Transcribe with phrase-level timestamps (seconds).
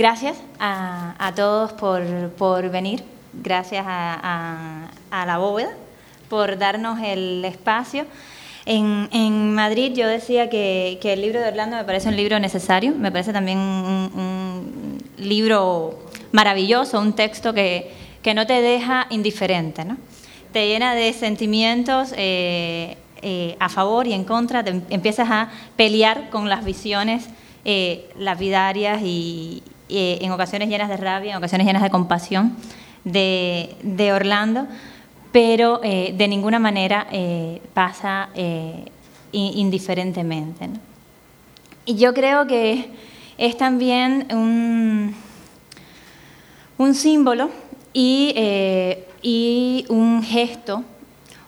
[0.00, 3.04] gracias a, todos por, venir,
[3.34, 5.72] gracias a, la bóveda
[6.30, 8.06] por darnos el espacio.
[8.64, 13.12] En, Madrid yo decía que, el libro de Orlando me parece un libro necesario, me
[13.12, 15.98] parece también un, libro
[16.32, 17.92] maravilloso, un texto que,
[18.34, 19.98] no te deja indiferente, ¿no?
[20.54, 26.30] te llena de sentimientos eh, eh, a favor y en contra, te empiezas a pelear
[26.30, 27.28] con las visiones
[27.66, 32.56] eh, lapidarias y, en ocasiones llenas de rabia, en ocasiones llenas de compasión
[33.04, 34.66] de, Orlando,
[35.32, 38.84] pero eh, de ninguna manera eh, pasa eh,
[39.32, 40.68] indiferentemente.
[41.84, 42.90] Y yo creo que
[43.38, 45.14] es también un,
[46.78, 47.50] un símbolo
[47.92, 48.34] y,
[49.22, 50.84] y, un gesto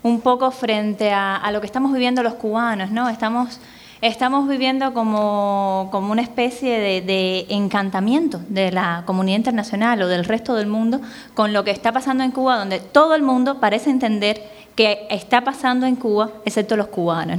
[0.02, 3.08] un poco frente a, a, lo que estamos viviendo los cubanos, ¿no?
[3.08, 3.60] Estamos
[4.02, 10.66] estamos viviendo como, una especie de, encantamiento de la comunidad internacional o del resto del
[10.66, 11.00] mundo
[11.34, 14.42] con lo que está pasando en Cuba, donde todo el mundo parece entender
[14.74, 17.38] que está pasando en Cuba, excepto los cubanos.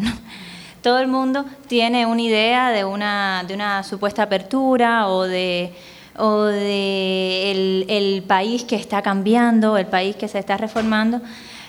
[0.82, 5.74] Todo el mundo tiene una idea de una, de una supuesta apertura o de
[6.18, 11.22] o de el, país que está cambiando, el país que se está reformando,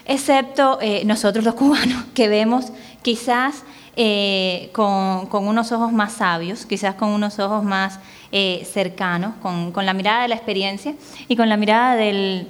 [0.05, 2.73] excepto eh, nosotros los cubanos, que vemos
[3.05, 3.63] quizás
[3.97, 8.01] eh, con, unos ojos más sabios, quizás con unos ojos más
[8.33, 10.95] eh, cercanos, con, la mirada de la experiencia
[11.29, 12.49] y con la mirada del,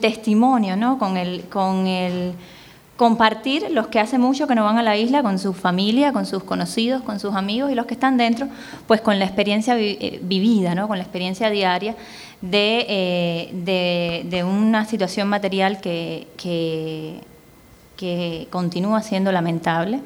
[0.00, 0.98] testimonio, ¿no?
[0.98, 2.34] con, el,
[2.96, 6.26] compartir los que hace mucho que no van a la isla con su familia, con
[6.26, 8.48] sus conocidos, con sus amigos y los que están dentro,
[8.88, 10.88] pues con la experiencia eh, vivida, ¿no?
[10.88, 11.94] con la experiencia diaria
[12.40, 13.52] de,
[14.44, 17.20] una situación material que
[18.02, 20.00] que continúa siendo lamentable,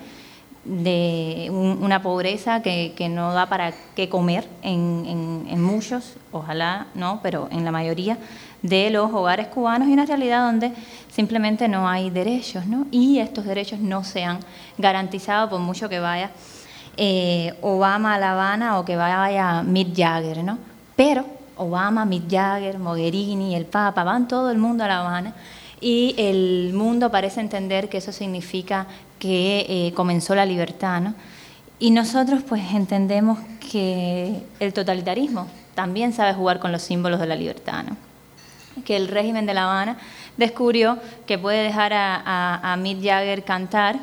[0.66, 7.64] de una pobreza que, no da para qué comer en, muchos, ojalá no, pero en
[7.64, 8.18] la mayoría
[8.60, 10.72] de los hogares cubanos y una realidad donde
[11.10, 12.86] simplemente no hay derechos, ¿no?
[12.90, 14.40] Y estos derechos no se han
[14.76, 16.30] garantizado por mucho que vaya
[16.98, 20.58] eh, Obama a La Habana o que vaya Mick Jagger, ¿no?
[20.96, 21.24] Pero
[21.56, 25.34] Obama, Mick Jagger, Mogherini, el Papa, van todo el mundo a La Habana
[25.80, 28.86] y el mundo parece entender que eso significa
[29.18, 31.14] que eh, comenzó la libertad, ¿no?
[31.78, 33.38] Y nosotros pues entendemos
[33.70, 37.96] que el totalitarismo también sabe jugar con los símbolos de la libertad, ¿no?
[38.84, 39.98] Que el régimen de La Habana
[40.38, 43.98] descubrió que puede dejar a, a, Mick Jagger cantar,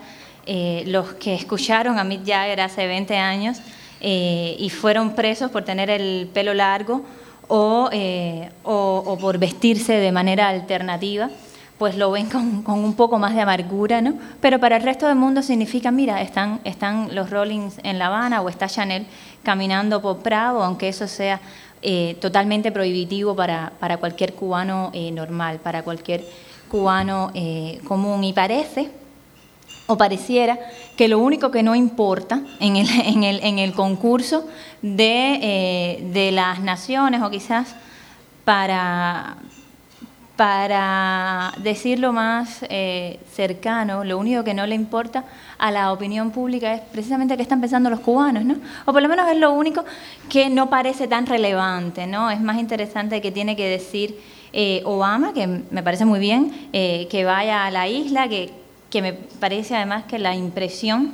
[0.46, 3.58] eh, los que escucharon a Mick Jagger hace 20 años
[4.02, 7.02] eh, y fueron presos por tener el pelo largo
[7.48, 11.30] o por vestirse de manera alternativa,
[11.78, 14.14] pues lo ven con, un poco más de amargura, ¿no?
[14.40, 18.42] Pero para el resto del mundo significa, mira, están, están los Rollins en La Habana
[18.42, 19.06] o está Chanel
[19.44, 21.42] caminando por Prado, aunque eso sea
[21.82, 26.24] eh, totalmente prohibitivo para, cualquier cubano eh, normal, para cualquier
[26.70, 28.24] cubano eh, común.
[28.24, 28.92] Y parece,
[29.88, 30.60] o pareciera,
[30.96, 34.48] que lo único que no importa en el, en el, en el concurso
[34.82, 37.76] de, de las naciones, o quizás
[38.46, 39.38] para,
[40.44, 45.24] para decirlo más eh, cercano, lo único que no le importa
[45.58, 48.56] a la opinión pública es precisamente qué están pensando los cubanos, ¿no?
[48.84, 49.86] O por lo menos es lo único
[50.28, 52.30] que no parece tan relevante, ¿no?
[52.30, 54.20] Es más interesante que tiene que decir
[54.52, 58.50] eh, Obama, que me parece muy bien, eh, que vaya a la isla, que,
[58.90, 61.14] que me parece además que la impresión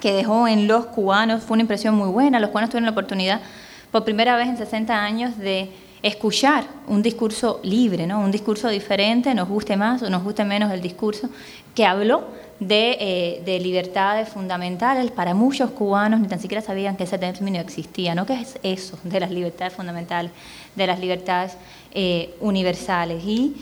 [0.00, 2.40] que dejó en los cubanos fue una impresión muy buena.
[2.40, 3.42] Los cubanos tuvieron la oportunidad
[3.90, 5.70] por primera vez en 60 años de
[6.02, 8.20] escuchar un discurso libre, ¿no?
[8.20, 11.28] un discurso diferente, nos guste más o nos guste menos el discurso,
[11.74, 12.28] que habló
[12.60, 15.10] de, eh, libertades fundamentales.
[15.10, 18.14] Para muchos cubanos ni tan siquiera sabían que ese término existía.
[18.14, 18.26] ¿no?
[18.26, 20.32] ¿Qué es eso de las libertades fundamentales,
[20.74, 21.56] de las libertades
[21.92, 23.24] eh, universales?
[23.24, 23.54] Y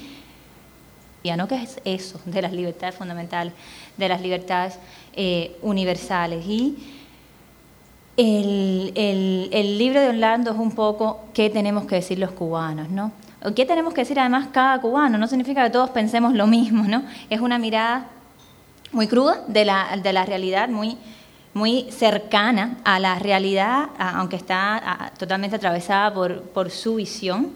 [1.36, 1.48] ¿no?
[1.48, 3.53] ¿Qué es eso de las libertades fundamentales,
[3.97, 4.78] de las libertades
[5.14, 6.47] eh, universales?
[6.47, 6.76] Y
[8.16, 13.13] el, libro de Orlando es un poco qué tenemos que decir los cubanos, ¿no?
[13.54, 17.04] Qué tenemos que decir además cada cubano, no significa que todos pensemos lo mismo, ¿no?
[17.30, 18.09] Es una mirada
[18.92, 20.97] muy cruda de la, realidad, muy,
[21.91, 27.53] cercana a la realidad, aunque está totalmente atravesada por, su visión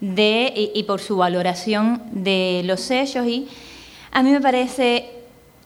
[0.00, 3.26] de, y, y, por su valoración de los sellos.
[3.26, 3.48] Y
[4.10, 5.10] a mí me parece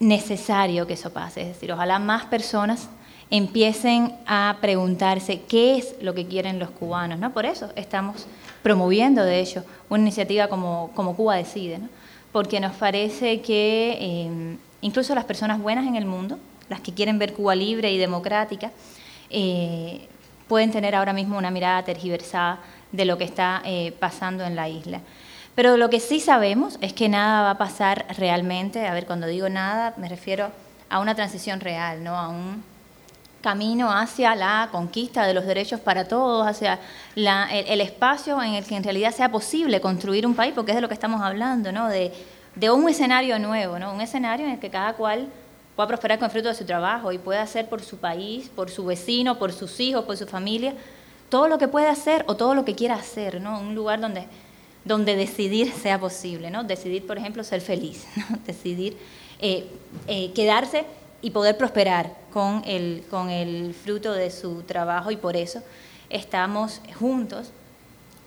[0.01, 2.89] necesario que eso pase, es decir, ojalá más personas
[3.33, 7.19] empiecen a preguntarse qué es lo que quieren los cubanos.
[7.19, 7.33] ¿no?
[7.33, 8.27] Por eso estamos
[8.63, 11.89] promoviendo, de hecho, una iniciativa como, como Cuba Decide, ¿no?
[12.31, 16.39] porque nos parece que eh, incluso las personas buenas en el mundo,
[16.69, 18.71] las que quieren ver Cuba libre y democrática,
[19.31, 20.07] eh,
[20.47, 22.61] pueden tener ahora mismo una mirada tergiversada
[22.93, 25.01] de lo que está eh, pasando en la isla.
[25.55, 29.27] Pero lo que sí sabemos es que nada va a pasar realmente, a ver, cuando
[29.27, 30.51] digo nada me refiero
[30.91, 32.15] a una transición real, ¿no?
[32.15, 32.72] a un
[33.43, 36.79] camino hacia la conquista de los derechos para todos, hacia
[37.15, 40.81] el, espacio en el que en realidad sea posible construir un país, porque es de
[40.81, 41.89] lo que estamos hablando, ¿no?
[41.89, 42.13] de,
[42.55, 43.93] de un escenario nuevo, ¿no?
[43.93, 45.29] un escenario en el que cada cual
[45.77, 48.71] pueda prosperar con el fruto de su trabajo y pueda hacer por su país, por
[48.71, 50.75] su vecino, por sus hijos, por su familia,
[51.29, 53.59] todo lo que puede hacer o todo lo que quiera hacer, ¿no?
[53.59, 54.27] Un lugar donde,
[54.85, 56.63] donde decidir sea posible, ¿no?
[56.63, 58.39] Decidir, por ejemplo, ser feliz, ¿no?
[58.47, 58.97] Decidir
[59.41, 59.67] eh,
[60.07, 60.85] eh, quedarse
[61.23, 65.63] y poder prosperar con el, con el fruto de su trabajo y por eso
[66.11, 67.51] estamos juntos.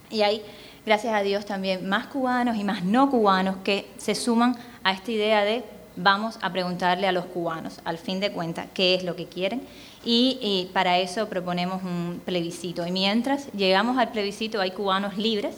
[0.10, 0.42] Y hay,
[0.86, 5.12] gracias a Dios, también más cubanos y más no cubanos que se suman a esta
[5.12, 5.64] idea de
[5.98, 9.62] vamos a preguntarle a los cubanos, al fin de cuentas, qué es lo que quieren
[10.04, 12.86] y, para eso proponemos un plebiscito.
[12.86, 15.56] Y mientras llegamos al plebiscito hay cubanos libres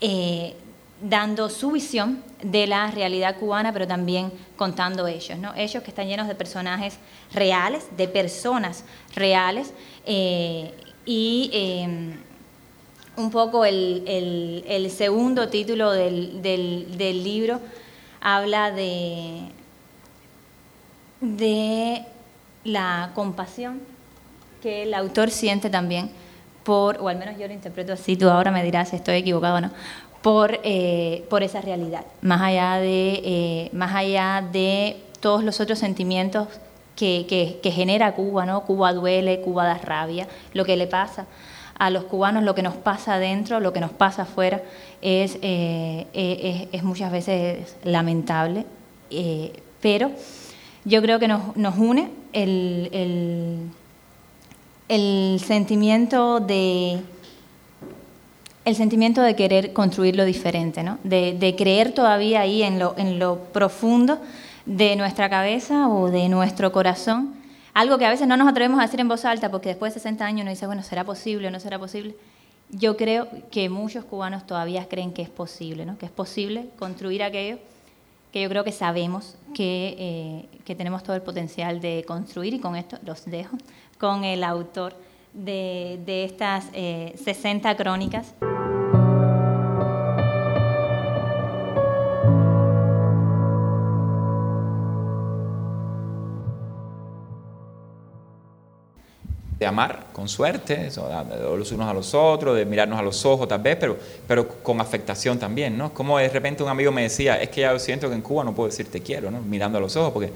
[0.00, 0.56] eh,
[1.00, 5.54] dando su visión de la realidad cubana, pero también contando ellos, ¿no?
[5.54, 6.98] Ellos que están llenos de personajes
[7.32, 9.72] reales, de personas reales,
[10.04, 10.74] eh,
[11.06, 12.18] y em,
[13.16, 17.60] un poco el, segundo título del, del libro
[18.20, 19.48] habla de,
[21.20, 22.04] de
[22.64, 23.80] la compasión
[24.62, 26.10] que el autor siente también
[26.64, 29.56] por, o al menos yo lo interpreto así, tú ahora me dirás si estoy equivocado
[29.56, 29.70] o no,
[30.22, 35.78] por, eh, por esa realidad, más allá, de, eh, más allá de todos los otros
[35.78, 36.48] sentimientos
[36.96, 38.62] que, que, genera Cuba, ¿no?
[38.64, 41.26] Cuba duele, Cuba da rabia, lo que le pasa
[41.78, 44.62] a los cubanos, lo que nos pasa adentro, lo que nos pasa afuera,
[45.00, 48.66] es, eh, es, muchas veces lamentable,
[49.80, 50.10] pero
[50.84, 53.70] yo creo que nos, nos une el,
[54.88, 57.00] el, sentimiento de
[58.70, 60.98] el sentimiento de querer construir lo diferente, ¿no?
[61.04, 64.18] de, creer todavía ahí en lo, en lo profundo
[64.64, 67.34] de nuestra cabeza o de nuestro corazón,
[67.74, 70.00] algo que a veces no nos atrevemos a decir en voz alta porque después de
[70.00, 72.16] 60 años uno dice, bueno, ¿será posible o no será posible?
[72.70, 75.98] Yo creo que muchos cubanos todavía creen que es posible, ¿no?
[75.98, 77.58] que es posible construir aquello
[78.32, 82.76] que yo creo que sabemos eh, que, tenemos todo el potencial de construir y con
[82.76, 83.56] esto los dejo
[83.98, 84.94] con el autor
[85.32, 88.34] de, estas 60 eh, crónicas.
[99.70, 100.90] Amar con suerte,
[101.56, 104.80] los unos a los otros, de mirarnos a los ojos tal vez, pero, pero con
[104.80, 105.94] afectación también, ¿no?
[105.94, 108.54] Como de repente un amigo me decía, es que ya siento que en Cuba no
[108.54, 109.40] puedo decir te quiero, ¿no?
[109.40, 110.30] Mirando a los ojos, porque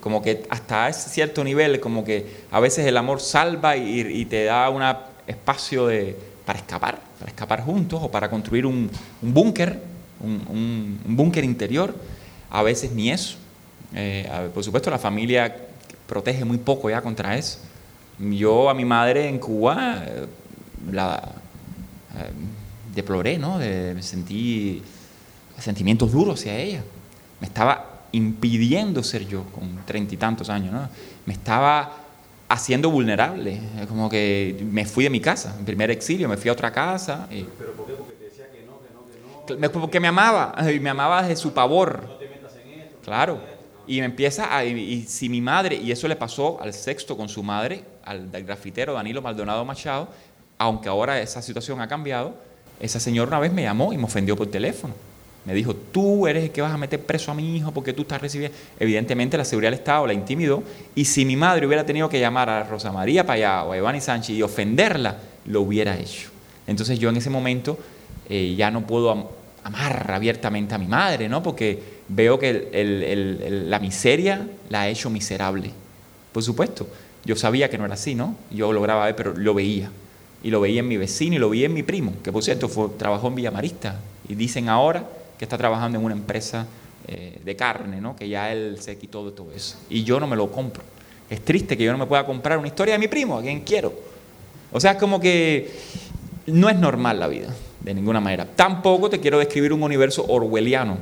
[0.00, 4.44] como que hasta ese cierto nivel, como que a veces el amor salva y, te
[4.44, 4.82] da un
[5.26, 8.90] espacio de, para escapar, para escapar juntos o para construir un,
[9.20, 9.80] búnker,
[10.22, 11.94] un, búnker interior,
[12.50, 13.36] a veces ni eso.
[13.94, 15.56] Eh, por supuesto la familia
[16.06, 17.58] protege muy poco ya contra eso
[18.20, 20.26] yo a mi madre en Cuba eh,
[20.90, 21.16] la
[22.16, 22.30] eh,
[22.94, 23.58] deploré, ¿no?
[23.58, 24.82] me sentí
[25.58, 26.82] sentimientos duros hacia ella.
[27.40, 30.88] Me estaba impidiendo ser yo con treinta y tantos años, ¿no?
[31.26, 31.92] Me estaba
[32.48, 36.52] haciendo vulnerable, como que me fui de mi casa, en primer exilio, me fui a
[36.52, 37.28] otra casa.
[37.30, 37.92] ¿Pero por qué?
[37.92, 39.80] Porque te decía que no, que no, que no.
[39.80, 42.02] Porque me amaba, y me amaba desde su pavor.
[42.02, 42.96] No te metas en esto.
[43.04, 43.40] Claro.
[43.86, 47.28] Y me empieza a, y si mi madre, y eso le pasó al sexto con
[47.28, 50.08] su madre, al grafitero Danilo Maldonado Machado,
[50.58, 52.34] aunque ahora esa situación ha cambiado,
[52.80, 54.94] esa señora una vez me llamó y me ofendió por teléfono.
[55.44, 58.02] Me dijo, tú eres el que vas a meter preso a mi hijo porque tú
[58.02, 58.56] estás recibiendo.
[58.78, 60.62] Evidentemente la seguridad del Estado la intimidó
[60.94, 64.00] y si mi madre hubiera tenido que llamar a Rosa María Payá o a Iván
[64.00, 65.16] Sánchez y ofenderla,
[65.46, 66.28] lo hubiera hecho.
[66.66, 67.78] Entonces yo en ese momento
[68.28, 69.30] eh, ya no puedo
[69.64, 71.42] amar abiertamente a mi madre, ¿no?
[71.42, 75.70] Porque veo que la miseria la ha hecho miserable.
[76.32, 76.86] Por supuesto,
[77.24, 78.36] yo sabía que no era así, ¿no?
[78.50, 79.90] Yo lograba ver, pero lo veía.
[80.42, 82.68] Y lo veía en mi vecino y lo veía en mi primo, que por cierto
[82.68, 84.00] fue, trabajó en Villamarista.
[84.28, 85.04] Y dicen ahora
[85.38, 86.66] que está trabajando en una empresa
[87.06, 88.16] eh, de carne, ¿no?
[88.16, 89.76] Que ya él se quitó de todo eso.
[89.90, 90.82] Y yo no me lo compro.
[91.28, 93.60] Es triste que yo no me pueda comprar una historia de mi primo, a quien
[93.60, 93.92] quiero.
[94.72, 95.70] O sea, es como que
[96.46, 98.46] no es normal la vida, de ninguna manera.
[98.56, 100.98] Tampoco te quiero describir un universo orwelliano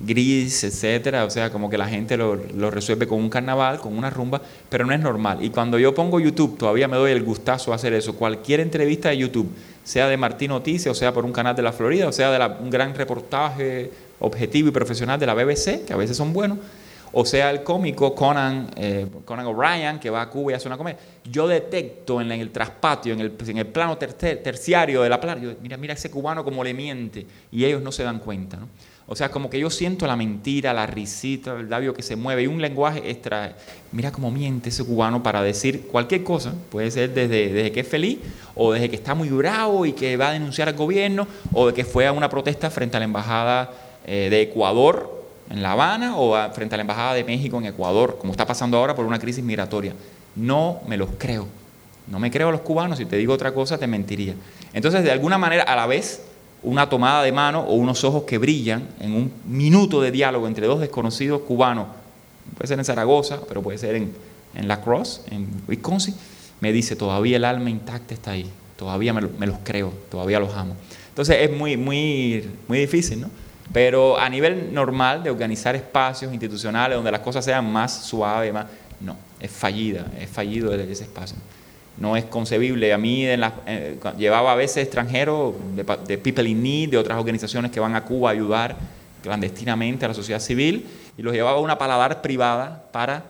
[0.00, 2.36] gris, etcétera, o sea, como que la gente lo,
[2.70, 5.42] resuelve con un carnaval, con una rumba, pero no es normal.
[5.42, 8.14] Y cuando yo pongo YouTube, todavía me doy el gustazo a hacer eso.
[8.14, 9.50] Cualquier entrevista de YouTube,
[9.84, 12.62] sea de Martín Noticias, o sea por un canal de la Florida, o sea de
[12.62, 16.58] un gran reportaje objetivo y profesional de la BBC, que a veces son buenos,
[17.12, 20.76] o sea el cómico Conan, eh, Conan O'Brien, que va a Cuba y hace una
[20.76, 20.98] comedia,
[21.30, 25.76] yo detecto en, el traspatio, en el, en el plano terciario de la playa, mira,
[25.76, 28.56] mira ese cubano como le miente, y ellos no se dan cuenta.
[28.56, 28.68] ¿no?
[29.08, 32.42] O sea, como que yo siento la mentira, la risita, el labio que se mueve
[32.42, 33.56] y un lenguaje extra.
[33.92, 36.52] Mira cómo miente ese cubano para decir cualquier cosa.
[36.70, 38.18] Puede ser desde, desde que es feliz
[38.56, 41.74] o desde que está muy bravo y que va a denunciar al gobierno o de
[41.74, 43.70] que fue a una protesta frente a la embajada
[44.04, 48.18] eh, de Ecuador en La Habana o frente a la embajada de México en Ecuador,
[48.18, 49.94] como está pasando ahora por una crisis migratoria.
[50.34, 51.46] No me los creo.
[52.08, 52.98] No me creo a los cubanos.
[52.98, 54.34] Si te digo otra cosa, te mentiría.
[54.72, 56.22] Entonces, de alguna manera, a la vez
[56.66, 60.66] una tomada de mano o unos ojos que brillan en un minuto de diálogo entre
[60.66, 61.86] dos desconocidos cubanos,
[62.56, 64.12] puede ser en Zaragoza, pero puede ser en,
[64.52, 66.16] en La Crosse, en Wisconsin,
[66.60, 70.74] me dice, todavía el alma intacta está ahí, todavía me, los creo, todavía los amo.
[71.08, 73.30] Entonces es muy, muy, muy difícil, ¿no?
[73.72, 78.66] Pero a nivel normal de organizar espacios institucionales donde las cosas sean más suaves, más,
[79.00, 81.36] no, es fallida, es fallido ese espacio
[81.98, 82.92] no es concebible.
[82.92, 87.80] A mí eh, llevaba a veces extranjeros de, People in Need, de otras organizaciones que
[87.80, 88.76] van a Cuba a ayudar
[89.22, 90.86] clandestinamente a la sociedad civil,
[91.16, 93.24] y los llevaba a una paladar privada para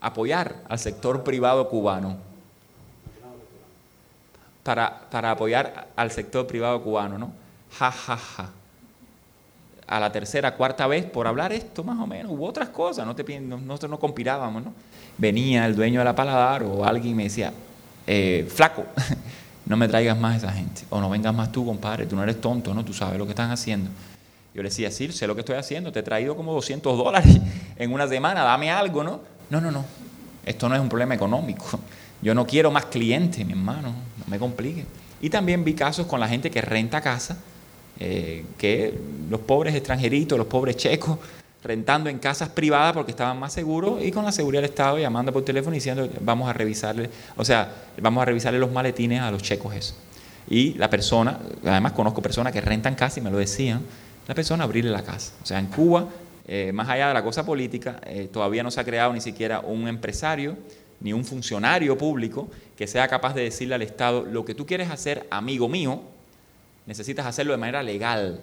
[0.00, 2.16] apoyar al sector privado cubano.
[4.62, 7.32] Para, para apoyar al sector privado cubano, ¿no?
[7.78, 8.50] Ja, ja, ja.
[9.86, 13.14] A la tercera, cuarta vez, por hablar esto más o menos, hubo otras cosas, no
[13.14, 14.72] te, nosotros no conspirábamos, ¿no?
[15.18, 17.52] Venía el dueño de la paladar o alguien me decía,
[18.06, 18.86] eh, flaco,
[19.66, 20.82] no me traigas más a esa gente.
[20.90, 22.84] O no vengas más tú, compadre, tú no eres tonto, ¿no?
[22.84, 23.90] Tú sabes lo que están haciendo.
[24.54, 27.38] Yo le decía, sí, sé lo que estoy haciendo, te he traído como 200 dólares
[27.76, 29.20] en una semana, dame algo, ¿no?
[29.50, 29.84] No, no, no,
[30.44, 31.78] esto no es un problema económico.
[32.22, 34.84] Yo no quiero más clientes, mi hermano, no me complique.
[35.20, 37.36] Y también vi casos con la gente que renta casa,
[38.00, 38.98] eh, que
[39.30, 41.18] los pobres extranjeritos, los pobres checos,
[41.66, 45.32] rentando en casas privadas porque estaban más seguros y con la seguridad del Estado llamando
[45.32, 49.42] por teléfono diciendo vamos a revisarle, o sea, vamos a revisarle los maletines a los
[49.42, 49.94] checos eso.
[50.48, 53.82] Y la persona, además conozco personas que rentan casa y me lo decían,
[54.28, 55.32] la persona abrirle la casa.
[55.42, 56.08] O sea, en Cuba,
[56.46, 59.60] eh, más allá de la cosa política, eh, todavía no se ha creado ni siquiera
[59.60, 60.56] un empresario
[61.00, 64.90] ni un funcionario público que sea capaz de decirle al Estado, lo que tú quieres
[64.90, 66.00] hacer, amigo mío,
[66.86, 68.40] necesitas hacerlo de manera legal,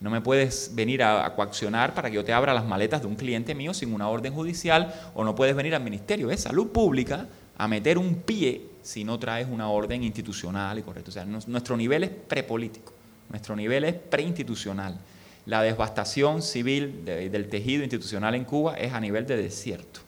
[0.00, 3.16] no me puedes venir a, coaccionar para que yo te abra las maletas de un
[3.16, 7.26] cliente mío sin una orden judicial o no puedes venir al Ministerio de Salud Pública
[7.56, 11.10] a meter un pie si no traes una orden institucional y correcta.
[11.10, 12.92] O sea, nuestro nivel es prepolítico,
[13.30, 14.98] nuestro nivel es preinstitucional.
[15.46, 20.00] La devastación civil del tejido institucional en Cuba es a nivel de desierto.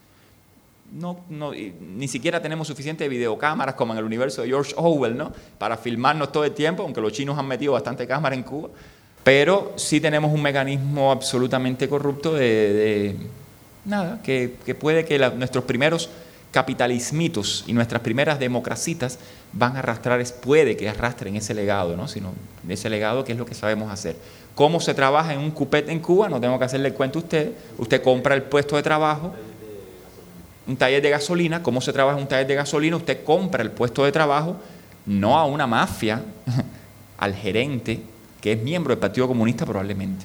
[0.92, 5.32] No, no, ni siquiera tenemos suficientes videocámaras como en el universo de George Orwell, ¿no?
[5.58, 8.70] Para filmarnos todo el tiempo, aunque los chinos han metido bastante cámara en Cuba
[9.28, 13.14] pero sí tenemos un mecanismo absolutamente corrupto de,
[13.84, 14.48] nada, que,
[14.80, 16.08] puede que nuestros primeros
[16.50, 19.18] capitalismitos y nuestras primeras democracitas
[19.52, 22.08] van a arrastrar, puede que arrastren ese legado, ¿no?
[22.08, 22.32] Sino
[22.70, 24.16] ese legado que es lo que sabemos hacer.
[24.54, 26.30] ¿Cómo se trabaja en un cupete en Cuba?
[26.30, 27.52] No tengo que hacerle cuento a usted.
[27.76, 29.34] Usted compra el puesto de trabajo,
[30.66, 31.62] un taller de gasolina.
[31.62, 32.96] ¿Cómo se trabaja en un taller de gasolina?
[32.96, 34.56] Usted compra el puesto de trabajo,
[35.04, 36.22] no a una mafia,
[37.18, 38.00] al gerente,
[38.40, 40.24] que es miembro del Partido Comunista probablemente.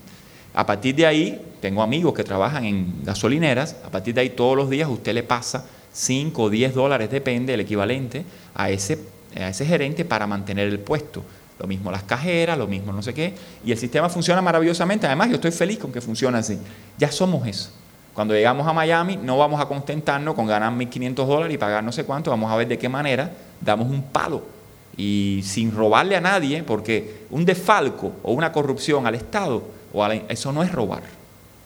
[0.53, 4.55] A partir de ahí, tengo amigos que trabajan en gasolineras, a partir de ahí todos
[4.55, 9.00] los días usted le pasa 5 o 10 dólares, depende, el equivalente, a ese,
[9.36, 11.24] a ese gerente para mantener el puesto.
[11.60, 13.34] Lo mismo las cajeras, lo mismo no sé qué.
[13.63, 15.05] Y el sistema funciona maravillosamente.
[15.05, 16.58] Además, yo estoy feliz con que funcione así.
[16.98, 17.70] Ya somos eso.
[18.13, 21.91] Cuando llegamos a Miami, no vamos a contentarnos con ganar 1.500 dólares y pagar no
[21.91, 22.32] sé cuánto.
[22.32, 24.52] Vamos a ver de qué manera damos un palo
[24.97, 30.51] y sin robarle a nadie, porque un defalco o una corrupción al Estado, o eso
[30.51, 31.03] no es robar.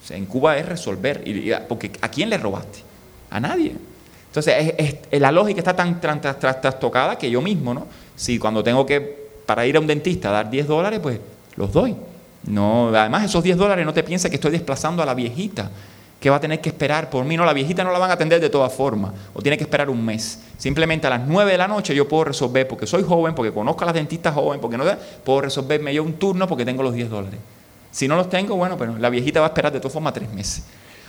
[0.10, 2.80] en Cuba es resolver, y, porque ¿a quién le robaste?
[3.30, 3.74] A nadie.
[4.28, 4.76] Entonces,
[5.12, 7.88] la lógica está tan trastocada que yo mismo, ¿no?
[8.16, 9.00] Si cuando tengo que,
[9.46, 11.20] para ir a un dentista, dar 10 dólares, pues
[11.56, 11.96] los doy.
[12.46, 15.72] No, además, esos 10 dólares no te pienses que estoy desplazando a la viejita
[16.20, 17.38] que va a tener que esperar por mí.
[17.38, 19.90] No, la viejita no la van a atender de todas formas, o tiene que esperar
[19.90, 20.40] un mes.
[20.58, 23.84] Simplemente a las 9 de la noche yo puedo resolver, porque soy joven, porque conozco
[23.84, 24.86] a las dentistas jóvenes, porque no
[25.24, 27.40] puedo resolverme yo un turno porque tengo los 10 dólares.
[27.92, 30.32] Si no los tengo, bueno, pero la viejita va a esperar de todas formas tres
[30.32, 30.64] meses.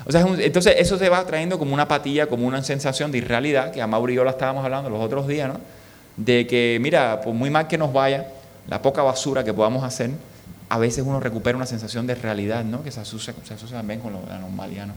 [0.06, 3.72] O sea, entonces eso se va trayendo como una apatía, como una sensación de irrealidad,
[3.72, 5.60] que a Mauri y yo la estábamos hablando los otros días, ¿no?
[6.16, 8.28] De que, mira, por muy mal que nos vaya,
[8.68, 10.10] la poca basura que podamos hacer,
[10.68, 12.82] a veces uno recupera una sensación de realidad, ¿no?
[12.82, 14.94] Que se asocia, se asocia también con lo, la normalidad, ¿no?